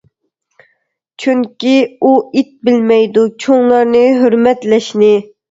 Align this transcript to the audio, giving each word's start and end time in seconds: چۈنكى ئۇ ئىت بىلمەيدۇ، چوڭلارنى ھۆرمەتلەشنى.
چۈنكى 1.23 1.73
ئۇ 2.01 2.15
ئىت 2.41 2.49
بىلمەيدۇ، 2.71 3.27
چوڭلارنى 3.45 4.03
ھۆرمەتلەشنى. 4.25 5.15